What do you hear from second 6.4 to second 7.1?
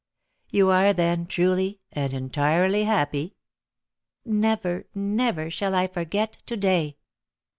to day."